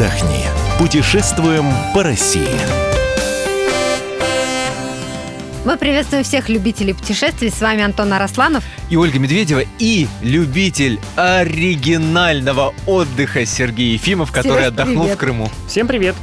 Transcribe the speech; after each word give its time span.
отдохни. 0.00 0.46
Путешествуем 0.78 1.66
по 1.94 2.02
России. 2.02 2.48
Мы 5.66 5.76
приветствуем 5.76 6.24
всех 6.24 6.48
любителей 6.48 6.94
путешествий. 6.94 7.50
С 7.50 7.60
вами 7.60 7.82
Антон 7.82 8.10
Арасланов. 8.14 8.64
И 8.88 8.96
Ольга 8.96 9.18
Медведева, 9.18 9.62
и 9.78 10.08
любитель 10.22 10.98
оригинального 11.16 12.74
отдыха 12.86 13.44
Сергей 13.44 13.92
Ефимов, 13.92 14.32
который 14.32 14.60
Сереж, 14.60 14.68
отдохнул 14.68 15.02
привет. 15.02 15.16
в 15.16 15.20
Крыму. 15.20 15.50
Всем 15.68 15.86
привет. 15.86 16.16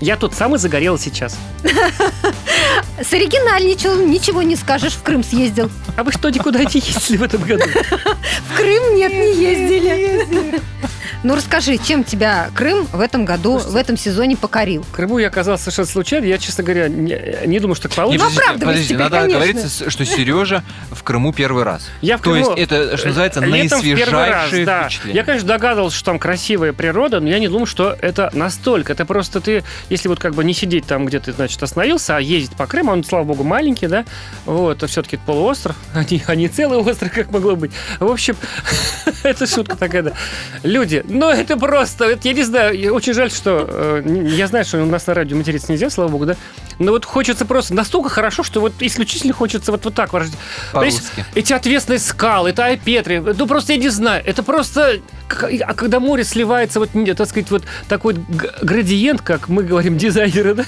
Я 0.00 0.16
тут 0.16 0.34
самый 0.34 0.58
загорел 0.58 0.98
сейчас. 0.98 1.38
С 3.00 3.12
оригинальничал, 3.12 3.94
ничего 4.06 4.42
не 4.42 4.56
скажешь, 4.56 4.94
в 4.94 5.02
Крым 5.02 5.22
съездил. 5.22 5.70
А 5.96 6.02
вы 6.02 6.10
что, 6.10 6.30
никуда 6.30 6.64
не 6.64 6.80
ездили 6.80 7.16
в 7.16 7.22
этом 7.22 7.42
году? 7.42 7.62
В 8.48 8.56
Крым 8.56 8.96
нет, 8.96 9.12
не 9.12 9.40
ездили. 9.40 10.60
Ну 11.22 11.34
расскажи, 11.36 11.76
чем 11.76 12.02
тебя 12.02 12.48
Крым 12.54 12.86
в 12.92 13.00
этом 13.00 13.26
году, 13.26 13.58
в 13.58 13.76
этом 13.76 13.98
сезоне 13.98 14.38
покорил? 14.38 14.82
В 14.84 14.90
Крыму 14.90 15.18
я 15.18 15.26
оказался 15.28 15.64
совершенно 15.64 15.88
случайно. 15.88 16.24
Я, 16.24 16.38
честно 16.38 16.64
говоря, 16.64 16.88
не, 16.88 17.46
не 17.46 17.60
думаю, 17.60 17.74
что 17.74 17.88
так 17.88 17.96
получится. 17.96 18.26
Ну, 18.26 18.40
оправдывайся 18.40 18.84
теперь, 18.84 18.96
надо 18.98 19.16
конечно. 19.18 19.38
говорить, 19.38 19.58
с- 19.60 19.90
что 19.90 20.04
Сережа 20.06 20.64
в 20.90 21.02
Крыму 21.02 21.34
первый 21.34 21.64
раз. 21.64 21.86
Я 22.00 22.16
в 22.16 22.20
То 22.22 22.30
Крыму, 22.30 22.56
есть 22.56 22.58
это, 22.72 22.96
что 22.96 23.08
называется, 23.08 23.40
наисвежайшие 23.42 24.64
да. 24.64 24.88
Я, 25.04 25.24
конечно, 25.24 25.46
догадывался, 25.46 25.94
что 25.96 26.06
там 26.06 26.18
красивая 26.18 26.72
природа, 26.72 27.20
но 27.20 27.28
я 27.28 27.38
не 27.38 27.48
думал, 27.48 27.66
что 27.66 27.96
это 28.00 28.30
настолько. 28.32 28.94
Это 28.94 29.04
просто 29.04 29.42
ты, 29.42 29.62
если 29.90 30.08
вот 30.08 30.18
как 30.20 30.34
бы 30.34 30.42
не 30.42 30.54
сидеть 30.54 30.86
там, 30.86 31.04
где 31.04 31.20
ты, 31.20 31.32
значит, 31.32 31.62
остановился, 31.62 32.16
а 32.16 32.20
ездить 32.20 32.56
по 32.56 32.66
Крыму, 32.66 32.92
он, 32.92 33.04
слава 33.04 33.24
богу, 33.24 33.44
маленький, 33.44 33.88
да, 33.88 34.06
вот, 34.46 34.82
все-таки 34.88 35.18
полуостров, 35.18 35.76
а 35.94 36.02
не, 36.02 36.22
а 36.26 36.34
не 36.34 36.48
целый 36.48 36.78
остров, 36.78 37.12
как 37.12 37.30
могло 37.30 37.56
быть. 37.56 37.72
В 37.98 38.10
общем, 38.10 38.36
это 39.22 39.46
шутка 39.46 39.76
такая, 39.76 40.02
да. 40.02 40.12
Люди, 40.62 41.04
ну 41.10 41.28
это 41.28 41.56
просто, 41.56 42.04
это, 42.06 42.28
я 42.28 42.34
не 42.34 42.42
знаю, 42.42 42.94
очень 42.94 43.12
жаль, 43.12 43.30
что, 43.30 43.66
э, 43.68 44.24
я 44.28 44.46
знаю, 44.46 44.64
что 44.64 44.82
у 44.82 44.86
нас 44.86 45.06
на 45.06 45.14
радио 45.14 45.36
материться 45.36 45.70
нельзя, 45.72 45.90
слава 45.90 46.08
богу, 46.08 46.26
да, 46.26 46.36
но 46.80 46.92
вот 46.92 47.04
хочется 47.04 47.44
просто 47.44 47.74
настолько 47.74 48.08
хорошо, 48.08 48.42
что 48.42 48.60
вот 48.60 48.72
исключительно 48.80 49.32
хочется 49.32 49.70
вот, 49.70 49.84
вот 49.84 49.94
так 49.94 50.12
выражать. 50.12 50.34
Эти 51.34 51.52
отвесные 51.52 51.98
скалы, 51.98 52.50
это 52.50 52.64
Айпетри, 52.64 53.18
ну 53.18 53.46
просто 53.46 53.74
я 53.74 53.78
не 53.78 53.90
знаю, 53.90 54.22
это 54.26 54.42
просто... 54.42 55.00
А 55.64 55.74
когда 55.74 56.00
море 56.00 56.24
сливается, 56.24 56.80
вот, 56.80 56.90
так 57.16 57.28
сказать, 57.28 57.50
вот 57.50 57.62
такой 57.88 58.16
градиент, 58.62 59.20
как 59.20 59.48
мы 59.48 59.62
говорим, 59.62 59.96
дизайнеры, 59.96 60.54
да? 60.54 60.64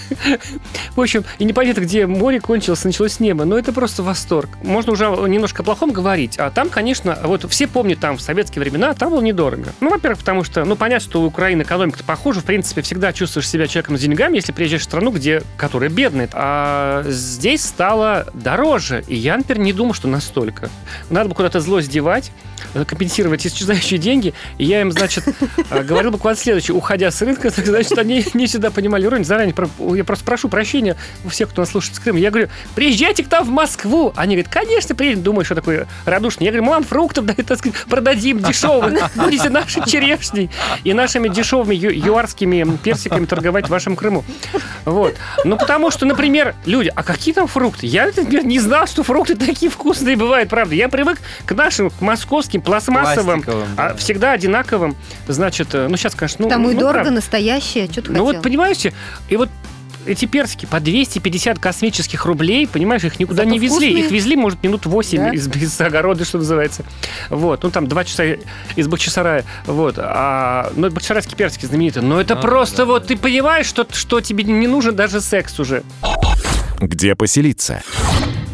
В 0.94 1.00
общем, 1.00 1.24
и 1.40 1.44
непонятно, 1.44 1.80
где 1.80 2.06
море 2.06 2.40
кончилось, 2.40 2.84
началось 2.84 3.18
небо, 3.18 3.44
но 3.44 3.58
это 3.58 3.72
просто 3.72 4.02
восторг. 4.02 4.50
Можно 4.62 4.92
уже 4.92 5.06
немножко 5.06 5.62
о 5.62 5.64
плохом 5.64 5.90
говорить, 5.90 6.38
а 6.38 6.50
там, 6.50 6.68
конечно, 6.68 7.18
вот 7.24 7.50
все 7.50 7.66
помнят 7.66 7.98
там 7.98 8.18
в 8.18 8.20
советские 8.22 8.60
времена, 8.60 8.92
там 8.94 9.10
было 9.10 9.22
недорого. 9.22 9.72
Ну, 9.80 9.90
во-первых, 9.90 10.18
потому 10.20 10.44
что, 10.44 10.64
ну, 10.64 10.77
понятно, 10.77 11.08
что 11.08 11.22
у 11.22 11.24
Украины 11.24 11.62
экономика 11.62 12.05
похожа, 12.05 12.40
в 12.40 12.44
принципе, 12.44 12.83
всегда 12.83 13.12
чувствуешь 13.12 13.48
себя 13.48 13.66
человеком 13.66 13.96
с 13.96 14.00
деньгами, 14.00 14.36
если 14.36 14.52
приезжаешь 14.52 14.83
в 14.83 14.84
страну, 14.84 15.10
где, 15.10 15.42
которая 15.56 15.88
бедная. 15.88 16.02
А 16.33 17.05
здесь 17.06 17.64
стало 17.64 18.27
дороже, 18.34 19.05
и 19.06 19.14
я, 19.14 19.36
например, 19.36 19.62
не 19.62 19.72
думаю, 19.72 19.95
что 19.95 20.08
настолько. 20.08 20.69
Надо 21.11 21.28
бы 21.28 21.34
куда-то 21.34 21.61
зло 21.61 21.81
сдевать, 21.81 22.33
э, 22.75 22.84
компенсировать 22.84 23.47
исчезающие 23.47 23.98
деньги, 23.98 24.34
и 24.58 24.64
я 24.64 24.80
им, 24.80 24.92
значит, 24.92 25.25
э, 25.70 25.83
говорил 25.83 26.11
буквально 26.11 26.39
следующее, 26.39 26.75
уходя 26.75 27.11
с 27.11 27.20
рынка, 27.23 27.50
значит, 27.50 27.97
они 27.98 28.25
не 28.34 28.47
всегда 28.47 28.70
понимали 28.70 29.06
уровень, 29.06 29.25
заранее, 29.25 29.55
я 29.95 30.05
просто 30.05 30.25
прошу 30.25 30.48
прощения 30.48 30.97
у 31.25 31.28
всех, 31.28 31.50
кто 31.50 31.62
нас 31.62 31.70
слушает 31.70 31.97
с 31.97 31.98
Крыма, 32.00 32.19
я 32.19 32.30
говорю, 32.30 32.48
приезжайте 32.75 33.25
к 33.25 33.30
нам 33.30 33.45
в 33.45 33.50
Москву, 33.50 34.12
они 34.17 34.36
говорят, 34.36 34.53
конечно, 34.53 34.95
приедем, 34.95 35.23
думаю, 35.23 35.45
что 35.45 35.55
такое 35.55 35.86
радушный, 36.05 36.46
я 36.46 36.52
говорю, 36.52 36.64
мы 36.64 36.73
вам 36.73 36.84
фруктов, 36.84 37.27
да, 37.27 37.34
так 37.34 37.58
сказать, 37.58 37.79
продадим 37.89 38.40
дешевых, 38.40 39.11
будете 39.17 39.51
наши 39.51 39.84
черешней 39.89 40.51
и 40.84 40.92
нашими 40.92 41.29
дешевыми 41.29 41.74
ю- 41.74 41.90
юарскими 41.90 42.77
персиками 42.83 43.27
торговать 43.27 43.67
в 43.67 43.70
вашем 43.70 43.96
Крыму. 43.96 44.24
Вот. 44.84 45.14
Ну, 45.45 45.57
потому 45.57 45.90
что, 45.92 46.07
например, 46.07 46.55
люди, 46.67 46.91
а 46.95 47.03
какие 47.03 47.35
там 47.35 47.47
фрукты? 47.47 47.86
Я, 47.86 48.07
например, 48.07 48.45
не 48.45 48.58
знал, 48.58 48.86
что 48.86 49.03
фрукты 49.03 49.36
такие 49.36 49.70
вкусные 49.70 50.17
бывают, 50.17 50.48
правда. 50.48 50.75
Я 50.75 50.89
привык 50.89 51.19
к 51.45 51.53
нашим 51.53 51.91
к 51.91 52.01
московским 52.01 52.61
пластмассовым, 52.61 53.45
а, 53.77 53.91
да. 53.91 53.95
всегда 53.97 54.33
одинаковым. 54.33 54.97
Значит, 55.29 55.75
э, 55.75 55.86
ну, 55.89 55.97
сейчас, 55.97 56.14
конечно, 56.14 56.45
ну... 56.45 56.48
Там 56.48 56.69
и 56.69 56.75
ну, 56.75 56.81
дорого, 56.81 56.95
правда. 56.95 57.11
настоящее, 57.13 57.85
что 57.85 58.02
ты 58.02 58.13
Ну, 58.13 58.25
хотел? 58.25 58.25
вот, 58.25 58.42
понимаете, 58.42 58.92
и 59.29 59.36
вот 59.36 59.51
эти 60.07 60.24
персики 60.27 60.67
по 60.67 60.80
250 60.80 61.58
космических 61.58 62.24
рублей, 62.27 62.67
понимаешь, 62.67 63.05
их 63.05 63.18
никуда 63.18 63.42
Зато 63.45 63.51
не 63.51 63.58
везли. 63.58 63.89
вкусные. 63.89 64.05
Их 64.07 64.11
везли, 64.11 64.36
может, 64.36 64.63
минут 64.63 64.86
8 64.86 65.18
Да? 65.18 65.30
из, 65.30 65.48
из 65.48 65.80
огорода, 65.80 66.24
что 66.24 66.39
называется. 66.39 66.85
Вот. 67.30 67.63
Ну, 67.63 67.70
там 67.70 67.86
2 67.86 68.05
часа 68.05 68.24
из 68.77 68.89
Бахчисарая. 68.89 69.45
Вот. 69.67 69.95
А, 69.98 70.73
ну, 70.77 70.90
бахчисарайские 70.90 71.36
персики 71.36 71.67
знаменитые. 71.67 72.02
Но 72.02 72.20
это 72.20 72.35
Ну, 72.35 72.40
просто 72.40 72.79
да, 72.79 72.85
вот 72.86 73.02
да, 73.02 73.08
ты 73.08 73.17
понимаешь, 73.17 73.67
что, 73.67 73.86
что 73.92 74.20
тебе 74.20 74.45
не 74.45 74.67
нужен 74.67 74.95
даже 74.96 75.20
секс 75.20 75.58
уже. 75.61 75.83
Где 76.80 77.14
поселиться? 77.14 77.83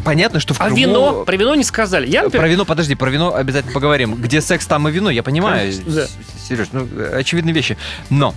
Понятно, 0.05 0.39
что 0.39 0.53
в 0.53 0.61
А 0.61 0.65
Крыму... 0.65 0.77
вино? 0.77 1.23
Про 1.25 1.35
вино 1.35 1.55
не 1.55 1.63
сказали. 1.63 2.07
Я, 2.07 2.23
например, 2.23 2.43
Про 2.45 2.49
вино, 2.51 2.65
подожди, 2.65 2.95
про 2.95 3.09
вино 3.09 3.35
обязательно 3.35 3.73
поговорим. 3.73 4.15
Где 4.15 4.41
секс, 4.41 4.65
там 4.65 4.87
и 4.87 4.91
вино, 4.91 5.09
я 5.09 5.23
понимаю, 5.23 5.71
Конечно, 5.71 5.83
да. 5.93 6.07
Сереж, 6.47 6.67
ну, 6.71 6.87
очевидные 7.13 7.53
вещи. 7.53 7.77
Но 8.09 8.29
а, 8.29 8.33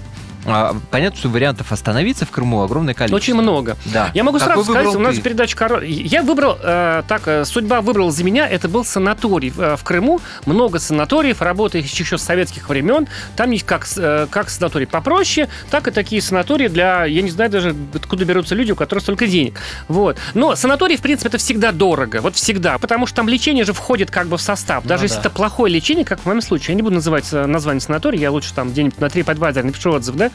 понятно, 0.91 1.19
что 1.19 1.29
вариантов 1.29 1.73
остановиться 1.73 2.27
в 2.27 2.31
Крыму 2.31 2.63
огромное 2.63 2.95
количество. 2.95 3.17
Очень 3.17 3.35
много. 3.35 3.77
Да. 3.87 4.11
Я 4.15 4.25
могу 4.25 4.39
Какой 4.39 4.55
сразу 4.55 4.65
сказать, 4.65 4.87
выбрал 4.87 5.01
у 5.01 5.05
нас 5.05 5.17
ты? 5.17 5.23
передача 5.23 5.57
король. 5.57 5.87
Я 5.87 6.23
выбрал, 6.23 6.59
э, 6.63 7.03
так, 7.07 7.23
э, 7.27 7.45
судьба 7.45 7.81
выбрала 7.81 8.11
за 8.11 8.25
меня, 8.25 8.49
это 8.49 8.69
был 8.69 8.85
санаторий 8.85 9.53
э, 9.57 9.77
в 9.77 9.85
Крыму. 9.85 10.21
Много 10.47 10.79
санаториев, 10.79 11.43
работающих 11.43 12.01
еще 12.01 12.19
с 12.19 12.23
советских 12.23 12.69
времен. 12.69 13.07
Там 13.37 13.51
есть 13.51 13.65
как, 13.65 13.87
э, 13.97 14.27
как 14.31 14.51
санатории 14.51 14.87
попроще, 14.87 15.49
так 15.71 15.89
и 15.89 15.91
такие 15.91 16.21
санатории 16.23 16.69
для, 16.69 17.05
я 17.05 17.23
не 17.23 17.31
знаю 17.31 17.51
даже, 17.51 17.75
откуда 17.95 18.25
берутся 18.25 18.55
люди, 18.55 18.73
у 18.73 18.77
которых 18.77 19.03
столько 19.03 19.27
денег. 19.27 19.61
Вот. 19.89 20.19
Но 20.35 20.57
санаторий, 20.57 20.97
в 20.97 21.03
принципе, 21.03 21.29
это 21.29 21.39
всегда 21.39 21.73
дорого. 21.73 22.21
Вот 22.21 22.37
всегда. 22.37 22.79
Потому 22.79 23.07
что 23.07 23.17
там 23.17 23.29
лечение 23.29 23.65
же 23.65 23.73
входит 23.73 24.11
как 24.11 24.27
бы 24.27 24.37
в 24.37 24.43
состав. 24.43 24.85
Даже 24.85 25.03
Ну 25.03 25.05
если 25.05 25.17
да. 25.17 25.21
это 25.23 25.31
плохое 25.31 25.73
лечение, 25.73 26.05
как 26.05 26.21
в 26.21 26.27
моем 26.27 26.41
случае. 26.43 26.73
Я 26.73 26.75
не 26.77 26.83
буду 26.83 26.97
называть 26.97 27.31
название 27.33 27.81
санатория, 27.81 28.21
я 28.21 28.31
лучше 28.31 28.53
там 28.55 28.71
где-нибудь 28.71 29.01
на 29.01 29.07
TripAdvisor 29.07 29.63
напишу 29.63 29.93
отзыв, 29.93 30.17
да? 30.17 30.31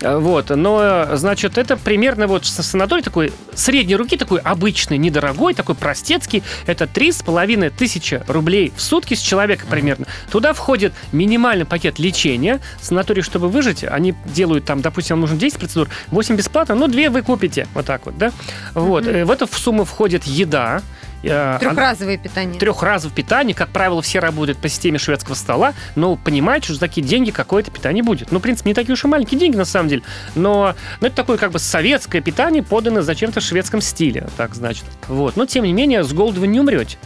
Э, 0.00 0.16
Вот, 0.16 0.50
но, 0.50 1.06
значит, 1.14 1.58
это 1.58 1.76
примерно 1.76 2.26
вот 2.26 2.44
санаторий 2.44 3.02
такой 3.02 3.32
средней 3.54 3.96
руки, 3.96 4.16
такой 4.16 4.40
обычный, 4.40 4.98
недорогой, 4.98 5.54
такой 5.54 5.74
простецкий. 5.74 6.42
Это 6.66 6.86
три 6.86 7.12
с 7.12 7.22
половиной 7.22 7.70
тысячи 7.70 8.22
рублей 8.26 8.72
в 8.76 8.82
сутки 8.82 9.14
с 9.14 9.20
человека 9.20 9.66
примерно. 9.68 10.06
Туда 10.30 10.52
входит 10.52 10.92
минимальный 11.12 11.64
пакет 11.64 11.98
лечения. 11.98 12.60
Санаторий, 12.80 13.22
чтобы 13.22 13.48
выжить, 13.48 13.84
они 13.84 14.14
делают 14.24 14.64
там, 14.64 14.80
допустим, 14.80 15.16
вам 15.16 15.20
нужно 15.22 15.36
10 15.36 15.58
процедур, 15.58 15.88
8 16.08 16.36
бесплатно, 16.36 16.74
но 16.74 16.88
2 16.88 17.10
вы 17.10 17.22
купите. 17.22 17.66
Вот 17.74 17.86
так 17.86 18.04
вот, 18.06 18.18
да? 18.18 18.32
Вот. 18.74 19.06
Э, 19.06 19.24
В 19.24 19.30
эту 19.30 19.46
сумму 19.46 19.84
входит 19.84 20.24
еда. 20.24 20.82
Э, 21.22 21.56
Трехразовое 21.60 22.18
питание. 22.18 22.58
трехразовое 22.58 23.14
питание, 23.14 23.54
как 23.54 23.68
правило, 23.68 24.02
все 24.02 24.18
работают 24.18 24.58
по 24.58 24.68
системе 24.68 24.98
шведского 24.98 25.34
стола, 25.34 25.72
но 25.94 26.16
понимаете, 26.16 26.64
что 26.66 26.74
за 26.74 26.80
такие 26.80 27.06
деньги 27.06 27.30
какое-то 27.30 27.70
питание 27.70 28.02
будет. 28.02 28.32
Ну, 28.32 28.38
в 28.38 28.42
принципе, 28.42 28.70
не 28.70 28.74
такие 28.74 28.92
уж 28.94 29.04
и 29.04 29.08
маленькие 29.08 29.38
деньги, 29.38 29.56
на 29.56 29.64
самом 29.64 29.88
деле, 29.88 30.02
но, 30.34 30.74
но 31.00 31.06
это 31.06 31.16
такое 31.16 31.38
как 31.38 31.52
бы 31.52 31.58
советское 31.58 32.20
питание, 32.20 32.62
поданное 32.62 33.02
зачем-то 33.02 33.40
в 33.40 33.44
шведском 33.44 33.80
стиле, 33.80 34.28
так 34.36 34.54
значит. 34.54 34.84
Вот. 35.08 35.36
Но, 35.36 35.46
тем 35.46 35.64
не 35.64 35.72
менее, 35.72 36.02
с 36.04 36.12
голоду 36.12 36.40
вы 36.40 36.46
не 36.48 36.58
умрете. 36.60 36.96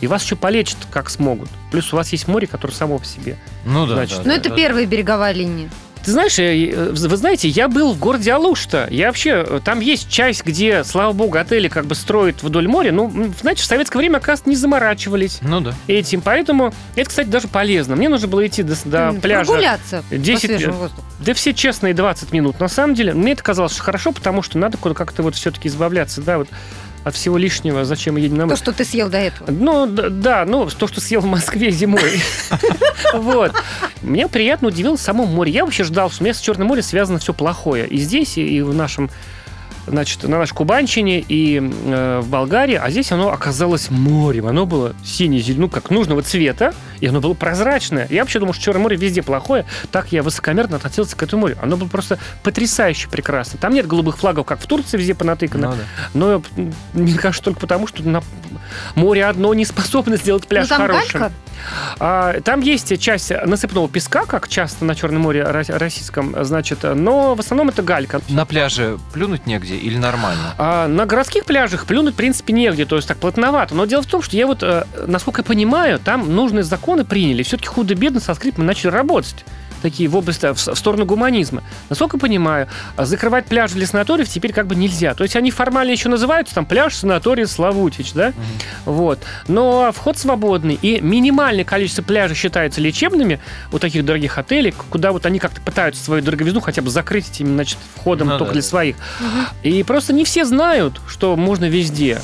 И 0.00 0.06
вас 0.06 0.22
еще 0.22 0.36
полечат, 0.36 0.78
как 0.90 1.08
смогут. 1.10 1.48
Плюс 1.70 1.92
у 1.92 1.96
вас 1.96 2.12
есть 2.12 2.28
море, 2.28 2.46
которое 2.46 2.74
само 2.74 2.98
по 2.98 3.04
себе. 3.04 3.36
Ну 3.64 3.86
да, 3.86 3.94
Значит, 3.94 4.18
да, 4.18 4.22
Ну, 4.24 4.28
да, 4.30 4.36
это 4.36 4.48
да. 4.50 4.54
первая 4.56 4.86
береговая 4.86 5.32
линия. 5.32 5.70
Ты 6.06 6.12
знаешь, 6.12 6.38
э, 6.38 6.70
э, 6.70 6.92
вы 6.92 7.16
знаете, 7.16 7.48
я 7.48 7.66
был 7.66 7.92
в 7.92 7.98
городе 7.98 8.32
Алушта. 8.32 8.86
Я 8.92 9.08
вообще, 9.08 9.44
э, 9.44 9.60
там 9.64 9.80
есть 9.80 10.08
часть, 10.08 10.44
где, 10.44 10.84
слава 10.84 11.12
богу, 11.12 11.36
отели 11.36 11.66
как 11.66 11.86
бы 11.86 11.96
строят 11.96 12.44
вдоль 12.44 12.68
моря. 12.68 12.92
Ну, 12.92 13.32
знаете, 13.40 13.64
в 13.64 13.66
советское 13.66 13.98
время, 13.98 14.18
оказывается, 14.18 14.48
не 14.48 14.54
заморачивались 14.54 15.38
Ну 15.42 15.60
да. 15.60 15.74
этим. 15.88 16.20
Поэтому 16.20 16.72
это, 16.94 17.08
кстати, 17.10 17.26
даже 17.26 17.48
полезно. 17.48 17.96
Мне 17.96 18.08
нужно 18.08 18.28
было 18.28 18.46
идти 18.46 18.62
до, 18.62 18.76
до 18.84 19.14
пляжа. 19.20 19.46
Прогуляться 19.46 20.04
10 20.12 20.42
по 20.42 20.46
свежему 20.46 20.76
воздуху. 20.76 21.04
Да 21.18 21.34
все 21.34 21.52
честные 21.52 21.92
20 21.92 22.32
минут. 22.32 22.60
На 22.60 22.68
самом 22.68 22.94
деле, 22.94 23.12
мне 23.12 23.32
это 23.32 23.42
казалось 23.42 23.72
что 23.72 23.82
хорошо, 23.82 24.12
потому 24.12 24.42
что 24.42 24.58
надо 24.58 24.78
как-то 24.78 25.24
вот 25.24 25.34
все-таки 25.34 25.66
избавляться, 25.66 26.22
да, 26.22 26.38
вот 26.38 26.48
от 27.06 27.14
всего 27.14 27.36
лишнего, 27.38 27.84
зачем 27.84 28.14
мы 28.14 28.20
едем 28.20 28.34
на 28.36 28.42
То, 28.42 28.46
море. 28.48 28.56
что 28.56 28.72
ты 28.72 28.84
съел 28.84 29.08
до 29.08 29.18
этого. 29.18 29.48
Ну, 29.48 29.86
да, 29.86 30.44
ну, 30.44 30.68
то, 30.68 30.88
что 30.88 31.00
съел 31.00 31.20
в 31.20 31.26
Москве 31.26 31.70
зимой. 31.70 32.20
Вот. 33.14 33.52
Меня 34.06 34.28
приятно 34.28 34.68
удивило 34.68 34.96
само 34.96 35.26
море. 35.26 35.52
Я 35.52 35.64
вообще 35.64 35.84
ждал, 35.84 36.10
что 36.10 36.22
у 36.22 36.24
меня 36.24 36.34
с 36.34 36.40
Черным 36.40 36.68
морем 36.68 36.82
связано 36.82 37.18
все 37.18 37.34
плохое. 37.34 37.86
И 37.86 37.98
здесь, 37.98 38.38
и 38.38 38.62
в 38.62 38.72
нашем 38.72 39.10
значит, 39.86 40.22
на 40.24 40.38
нашей 40.38 40.54
Кубанщине 40.54 41.20
и 41.20 41.58
э, 41.60 42.20
в 42.22 42.28
Болгарии, 42.28 42.74
а 42.74 42.90
здесь 42.90 43.12
оно 43.12 43.32
оказалось 43.32 43.90
морем. 43.90 44.46
Оно 44.46 44.66
было 44.66 44.94
сине 45.04 45.42
ну, 45.56 45.68
как 45.68 45.90
нужного 45.90 46.22
цвета, 46.22 46.74
и 47.00 47.06
оно 47.06 47.20
было 47.20 47.34
прозрачное. 47.34 48.06
Я 48.10 48.22
вообще 48.22 48.38
думал, 48.38 48.54
что 48.54 48.64
Черное 48.64 48.82
море 48.82 48.96
везде 48.96 49.22
плохое. 49.22 49.64
Так 49.92 50.12
я 50.12 50.22
высокомерно 50.22 50.76
относился 50.76 51.16
к 51.16 51.22
этому 51.22 51.42
морю. 51.42 51.58
Оно 51.62 51.76
было 51.76 51.88
просто 51.88 52.18
потрясающе 52.42 53.08
прекрасно. 53.08 53.58
Там 53.58 53.74
нет 53.74 53.86
голубых 53.86 54.18
флагов, 54.18 54.46
как 54.46 54.60
в 54.60 54.66
Турции, 54.66 54.98
везде 54.98 55.14
понатыкано. 55.14 55.70
Ну 55.70 55.76
да. 55.76 55.82
Но, 56.14 56.42
мне 56.92 57.14
кажется, 57.14 57.44
только 57.44 57.60
потому, 57.60 57.86
что 57.86 58.06
на 58.06 58.22
море 58.94 59.24
одно 59.24 59.54
не 59.54 59.64
способно 59.64 60.16
сделать 60.16 60.46
пляж 60.46 60.68
ну, 60.68 60.76
там 60.76 60.86
хорошим. 60.86 61.20
галька? 61.20 61.32
А, 61.98 62.40
там 62.40 62.60
есть 62.60 62.98
часть 63.00 63.30
насыпного 63.44 63.88
песка, 63.88 64.24
как 64.26 64.48
часто 64.48 64.84
на 64.84 64.94
Черном 64.94 65.22
море 65.22 65.40
ро- 65.40 65.78
российском, 65.78 66.34
значит, 66.44 66.80
но 66.82 67.34
в 67.34 67.40
основном 67.40 67.68
это 67.68 67.82
галька. 67.82 68.20
На 68.28 68.44
пляже 68.46 68.98
плюнуть 69.12 69.46
негде 69.46 69.76
или 69.76 69.96
нормально? 69.96 70.54
А 70.58 70.88
на 70.88 71.06
городских 71.06 71.44
пляжах 71.44 71.86
плюнуть, 71.86 72.14
в 72.14 72.16
принципе, 72.16 72.52
негде, 72.52 72.84
то 72.84 72.96
есть 72.96 73.08
так 73.08 73.18
плотновато. 73.18 73.74
Но 73.74 73.86
дело 73.86 74.02
в 74.02 74.06
том, 74.06 74.22
что 74.22 74.36
я 74.36 74.46
вот, 74.46 74.62
э, 74.62 74.84
насколько 75.06 75.40
я 75.40 75.44
понимаю, 75.44 75.98
там 75.98 76.34
нужные 76.34 76.64
законы 76.64 77.04
приняли. 77.04 77.42
Все-таки 77.42 77.68
худо-бедно 77.68 78.20
со 78.20 78.34
скрипом 78.34 78.66
начали 78.66 78.90
работать 78.90 79.44
такие 79.82 80.08
в 80.08 80.16
области, 80.16 80.52
в, 80.52 80.58
сторону 80.58 81.04
гуманизма. 81.04 81.62
Насколько 81.88 82.18
понимаю, 82.18 82.68
а 82.96 83.04
закрывать 83.04 83.46
пляж 83.46 83.72
для 83.72 83.86
санаториев 83.86 84.28
теперь 84.28 84.52
как 84.52 84.66
бы 84.66 84.74
нельзя. 84.74 85.14
То 85.14 85.22
есть 85.22 85.36
они 85.36 85.50
формально 85.50 85.90
еще 85.90 86.08
называются 86.08 86.54
там 86.54 86.66
пляж, 86.66 86.94
санаторий, 86.94 87.46
Славутич, 87.46 88.12
да? 88.12 88.32
Вот. 88.84 89.20
Но 89.48 89.92
вход 89.92 90.18
свободный, 90.18 90.78
и 90.80 91.00
минимальное 91.00 91.64
количество 91.64 92.02
пляжей 92.02 92.36
считается 92.36 92.80
лечебными 92.80 93.40
у 93.72 93.78
таких 93.78 94.04
дорогих 94.04 94.38
отелей, 94.38 94.72
куда 94.90 95.12
вот 95.12 95.26
они 95.26 95.38
как-то 95.38 95.60
пытаются 95.60 96.02
свою 96.02 96.22
дороговизну 96.22 96.60
хотя 96.60 96.82
бы 96.82 96.90
закрыть 96.90 97.30
этим, 97.30 97.48
значит, 97.48 97.78
входом 97.96 98.28
Ну 98.28 98.38
только 98.38 98.50
да, 98.50 98.52
для 98.54 98.62
своих. 98.62 98.96
И 99.62 99.82
просто 99.82 100.12
не 100.12 100.24
все 100.24 100.44
знают, 100.44 101.00
что 101.08 101.36
можно 101.36 101.66
везде. 101.66 102.20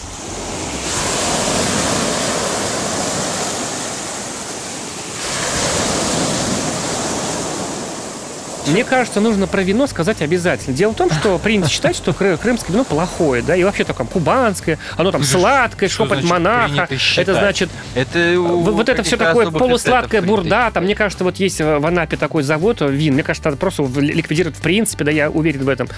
Мне 8.67 8.85
кажется, 8.85 9.21
нужно 9.21 9.47
про 9.47 9.63
вино 9.63 9.87
сказать 9.87 10.23
обязательно. 10.23 10.77
Дело 10.77 10.93
в 10.93 10.97
том, 10.97 11.11
что 11.11 11.39
принято 11.39 11.69
считать, 11.69 11.97
что 11.97 12.13
кры- 12.13 12.37
крымское 12.37 12.73
вино 12.73 12.85
плохое, 12.85 13.43
да, 13.43 13.57
и 13.57 13.65
вообще 13.65 13.85
такое 13.85 14.07
кубанское, 14.07 14.79
оно 14.97 15.11
там 15.11 15.23
сладкое, 15.25 15.89
шепот 15.89 16.09
монаха. 16.31 16.87
Это 17.23 17.33
значит, 17.41 17.71
Это 17.95 18.35
вот 18.39 18.89
это 18.89 19.03
все 19.03 19.17
такое 19.29 19.45
принято 19.69 19.91
бурда. 20.27 20.71
Там, 20.75 20.85
мне 20.85 20.95
кажется, 20.95 21.25
вот 21.25 21.37
есть 21.37 21.61
в 21.61 21.87
Анапе 21.87 22.17
такой 22.17 22.43
завод 22.43 22.81
э, 22.83 22.89
вин. 22.89 23.15
Мне 23.15 23.23
кажется, 23.23 23.49
надо 23.49 23.59
просто 23.59 23.83
ликвидировать 23.97 24.57
в 24.57 24.61
принципе, 24.63 25.05
да, 25.05 25.11
я 25.11 25.31
уверен 25.31 25.65
в 25.65 25.69
этом. 25.69 25.89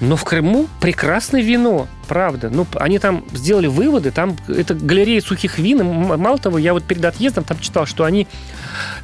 Но 0.00 0.16
в 0.16 0.24
Крыму 0.24 0.68
прекрасное 0.80 1.42
вино, 1.42 1.86
правда. 2.08 2.50
Ну, 2.50 2.66
они 2.74 2.98
там 2.98 3.24
сделали 3.32 3.66
выводы, 3.66 4.10
там 4.10 4.36
это 4.48 4.74
галерея 4.74 5.20
сухих 5.20 5.58
вин. 5.58 5.80
и 5.80 5.82
Мало 5.84 6.38
того, 6.38 6.58
я 6.58 6.72
вот 6.72 6.84
перед 6.84 7.04
отъездом 7.04 7.44
там 7.44 7.58
читал, 7.58 7.86
что 7.86 8.04
они, 8.04 8.26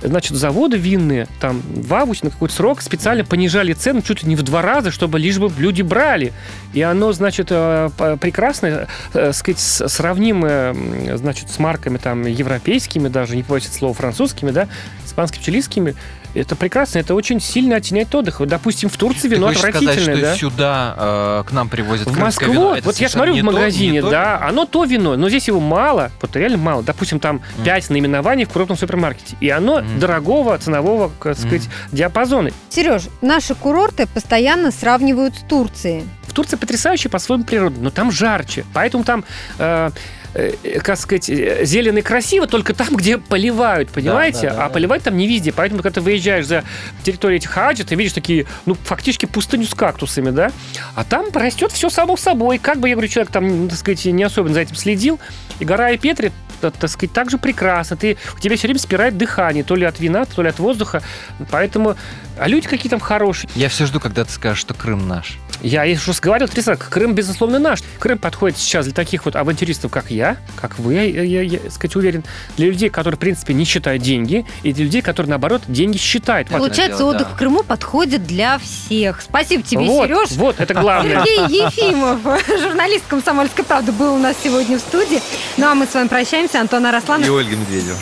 значит, 0.02 0.36
заводы 0.36 0.76
винные 0.76 1.28
там 1.40 1.62
в 1.64 1.92
августе 1.94 2.26
на 2.26 2.30
какой-то 2.30 2.54
срок 2.54 2.82
специально 2.82 3.24
понижали 3.24 3.72
цену 3.72 4.02
чуть 4.02 4.22
ли 4.22 4.28
не 4.28 4.36
в 4.36 4.42
два 4.42 4.62
раза, 4.62 4.90
чтобы 4.90 5.18
лишь 5.18 5.38
бы 5.38 5.50
люди 5.58 5.82
брали. 5.82 6.32
И 6.72 6.82
оно, 6.82 7.12
значит, 7.12 7.48
э, 7.50 7.90
прекрасное, 8.20 8.88
э, 9.14 9.32
сказать, 9.32 9.60
сравнимое, 9.60 10.74
значит, 11.16 11.50
с 11.50 11.58
марками 11.58 11.98
там 11.98 12.26
европейскими 12.26 13.08
даже, 13.08 13.36
не 13.36 13.42
побоюсь 13.42 13.68
слова, 13.68 13.94
французскими, 13.94 14.50
да, 14.50 14.68
испанскими, 15.04 15.42
чилийскими. 15.42 15.94
Это 16.34 16.54
прекрасно, 16.56 16.98
это 16.98 17.14
очень 17.14 17.40
сильно 17.40 17.76
оттеняет 17.76 18.14
отдых. 18.14 18.40
Вот, 18.40 18.48
Допустим, 18.48 18.88
в 18.88 18.96
Турции 18.96 19.28
Ты 19.28 19.34
вино 19.34 19.52
сказать, 19.52 19.74
отвратительное, 19.76 20.16
что 20.16 20.22
да? 20.26 20.36
сюда 20.36 20.94
э, 20.98 21.44
к 21.48 21.52
нам 21.52 21.68
привозят 21.68 22.06
В 22.08 22.18
Москву, 22.18 22.52
вино? 22.52 22.74
Это 22.76 22.86
вот 22.86 22.96
я 22.98 23.08
смотрю 23.08 23.34
не 23.34 23.42
в 23.42 23.44
то- 23.46 23.50
магазине, 23.52 23.92
не 23.92 24.00
то 24.00 24.10
да, 24.10 24.40
оно 24.42 24.64
то 24.66 24.84
вино, 24.84 25.16
но 25.16 25.28
здесь 25.28 25.48
его 25.48 25.58
мало, 25.60 26.10
вот 26.20 26.36
реально 26.36 26.58
мало. 26.58 26.82
Допустим, 26.82 27.18
там 27.20 27.40
5 27.64 27.90
наименований 27.90 28.44
в 28.44 28.50
крупном 28.50 28.78
супермаркете, 28.78 29.36
и 29.40 29.48
оно 29.50 29.80
Мгм. 29.80 29.98
дорогого 29.98 30.56
ценового, 30.58 31.10
так 31.22 31.36
сказать, 31.38 31.68
диапазона. 31.92 32.50
Сереж, 32.68 33.02
наши 33.22 33.54
курорты 33.54 34.06
постоянно 34.06 34.70
сравнивают 34.70 35.34
с 35.34 35.40
Турцией. 35.40 36.04
В 36.40 36.42
Турции 36.42 36.56
потрясающая 36.56 37.10
по-своему 37.10 37.44
природа, 37.44 37.78
но 37.80 37.90
там 37.90 38.10
жарче, 38.10 38.64
поэтому 38.72 39.04
там 39.04 39.26
э, 39.58 39.90
э, 40.32 40.80
как 40.80 40.96
сказать, 40.96 41.26
зелено 41.26 41.98
и 41.98 42.02
красиво 42.02 42.46
только 42.46 42.72
там, 42.72 42.96
где 42.96 43.18
поливают, 43.18 43.90
понимаете? 43.90 44.48
да, 44.48 44.54
да, 44.54 44.64
а 44.64 44.68
да. 44.68 44.72
поливать 44.72 45.02
там 45.02 45.18
не 45.18 45.26
везде. 45.26 45.52
Поэтому, 45.52 45.82
когда 45.82 45.96
ты 45.96 46.00
выезжаешь 46.00 46.46
за 46.46 46.64
территорию 47.02 47.40
этих 47.40 47.50
хаджи, 47.50 47.84
ты 47.84 47.94
видишь 47.94 48.14
такие, 48.14 48.46
ну, 48.64 48.72
фактически 48.72 49.26
пустыню 49.26 49.66
с 49.66 49.74
кактусами, 49.74 50.30
да? 50.30 50.50
А 50.94 51.04
там 51.04 51.26
растет 51.34 51.72
все 51.72 51.90
само 51.90 52.16
собой. 52.16 52.56
Как 52.56 52.78
бы, 52.80 52.88
я 52.88 52.94
говорю, 52.94 53.08
человек 53.08 53.30
там, 53.30 53.68
так 53.68 53.78
сказать, 53.78 54.02
не 54.06 54.22
особенно 54.22 54.54
за 54.54 54.60
этим 54.60 54.76
следил. 54.76 55.20
И 55.58 55.66
гора 55.66 55.94
Петри, 55.98 56.32
так 56.62 56.88
сказать, 56.88 57.12
также 57.12 57.36
прекрасно. 57.36 57.98
Ты, 57.98 58.16
у 58.34 58.40
тебя 58.40 58.56
все 58.56 58.66
время 58.66 58.80
спирает 58.80 59.18
дыхание, 59.18 59.62
то 59.62 59.76
ли 59.76 59.84
от 59.84 60.00
вина, 60.00 60.24
то 60.24 60.40
ли 60.40 60.48
от 60.48 60.58
воздуха. 60.58 61.02
Поэтому, 61.50 61.96
а 62.38 62.48
люди 62.48 62.66
какие 62.66 62.88
там 62.88 63.00
хорошие. 63.00 63.50
Я 63.54 63.68
все 63.68 63.84
жду, 63.84 64.00
когда 64.00 64.24
ты 64.24 64.32
скажешь, 64.32 64.60
что 64.60 64.72
Крым 64.72 65.06
наш. 65.06 65.38
Я 65.62 65.84
и 65.84 65.94
уже 65.94 66.12
говорил, 66.20 66.48
три 66.48 66.62
раза, 66.62 66.76
Крым, 66.76 67.14
безусловно, 67.14 67.58
наш. 67.58 67.80
Крым 67.98 68.18
подходит 68.18 68.58
сейчас 68.58 68.86
для 68.86 68.94
таких 68.94 69.24
вот 69.24 69.36
авантюристов, 69.36 69.90
как 69.90 70.10
я, 70.10 70.36
как 70.56 70.78
вы, 70.78 70.94
я, 70.94 71.02
я, 71.02 71.42
я, 71.42 71.58
так 71.58 71.72
сказать, 71.72 71.96
уверен, 71.96 72.24
для 72.56 72.66
людей, 72.68 72.88
которые, 72.88 73.16
в 73.16 73.20
принципе, 73.20 73.54
не 73.54 73.64
считают 73.64 74.02
деньги, 74.02 74.46
и 74.62 74.72
для 74.72 74.84
людей, 74.84 75.02
которые, 75.02 75.30
наоборот, 75.30 75.62
деньги 75.68 75.98
считают. 75.98 76.48
Получается, 76.48 76.98
дело, 76.98 77.10
отдых 77.10 77.28
да. 77.28 77.34
в 77.34 77.38
Крыму 77.38 77.62
подходит 77.62 78.24
для 78.26 78.58
всех. 78.58 79.20
Спасибо 79.20 79.62
тебе, 79.62 79.84
вот, 79.84 80.08
Сереж. 80.08 80.30
вот, 80.32 80.56
это 80.58 80.74
главное. 80.74 81.24
Сергей 81.24 81.64
Ефимов, 81.66 82.20
журналист 82.48 83.04
«Комсомольской 83.08 83.64
правды», 83.64 83.92
был 83.92 84.14
у 84.14 84.18
нас 84.18 84.36
сегодня 84.42 84.78
в 84.78 84.80
студии. 84.80 85.20
Ну 85.56 85.66
а 85.66 85.74
мы 85.74 85.86
с 85.86 85.94
вами 85.94 86.08
прощаемся. 86.08 86.60
Антон 86.60 86.86
Арасланов. 86.86 87.28
Ольга 87.28 87.56
Медведева. 87.56 87.96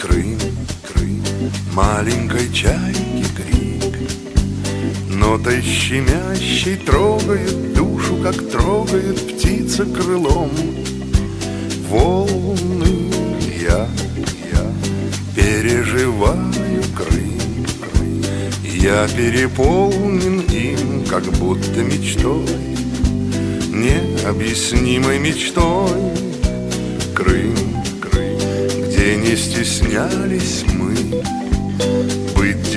Крым, 0.00 0.38
Крым, 0.86 1.24
маленькой 1.72 2.46
крик, 2.48 2.95
Нотой 5.36 5.60
щемящей 5.60 6.76
трогает 6.76 7.74
душу, 7.74 8.16
как 8.22 8.36
трогает 8.48 9.20
птица 9.20 9.84
крылом. 9.84 10.50
Волны 11.90 13.12
я, 13.60 13.86
я 14.50 14.64
переживаю 15.34 16.82
Крым, 16.96 17.66
Крым. 17.82 18.24
Я 18.64 19.06
переполнен 19.08 20.40
им, 20.40 21.04
как 21.04 21.24
будто 21.34 21.82
мечтой, 21.82 22.48
необъяснимой 23.70 25.18
мечтой. 25.18 26.14
Крым, 27.14 27.54
Крым, 28.00 28.88
где 28.88 29.16
не 29.16 29.36
стеснялись 29.36 30.64
мы 30.72 30.96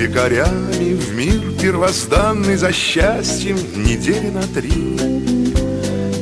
дикарями 0.00 0.94
в 0.94 1.14
мир 1.14 1.40
первозданный 1.60 2.56
За 2.56 2.72
счастьем 2.72 3.58
недели 3.84 4.30
на 4.30 4.42
три. 4.42 4.96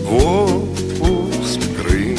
В 0.05 0.15
отпуск 1.01 1.61
Крым, 1.81 2.19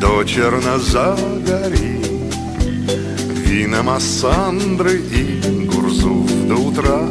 до 0.00 0.24
Чернозагори 0.24 2.00
Вина 3.44 3.84
Массандры 3.84 4.98
и 4.98 5.66
Гурзуф 5.66 6.30
до 6.48 6.54
утра. 6.54 7.02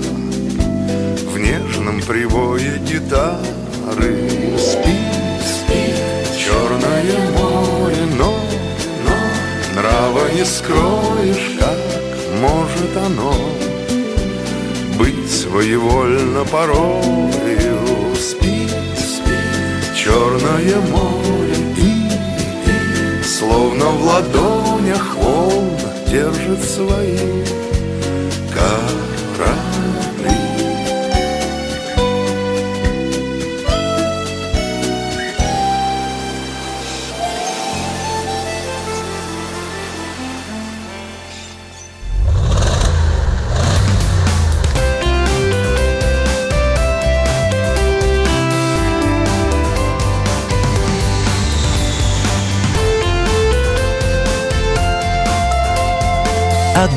В 1.32 1.38
нежном 1.38 2.02
привое 2.02 2.80
гитары 2.80 4.30
спит 4.58 5.06
черное 6.38 7.32
море 7.38 8.06
Но, 8.18 8.38
но 9.06 9.80
нрава 9.80 10.32
не 10.34 10.44
скроешь, 10.44 11.58
как 11.60 11.85
может 12.42 12.98
оно 12.98 13.34
Быть 14.98 15.32
своевольно 15.32 16.44
порою? 16.46 17.80
Спит, 18.16 18.72
спит 18.98 19.96
черное 19.96 20.80
море 20.92 21.56
И, 21.78 23.20
и 23.20 23.24
словно 23.24 23.86
в 23.86 24.04
ладонях 24.06 25.16
волн 25.16 25.78
Держит 26.10 26.64
свои 26.64 27.18
корабли 28.54 29.05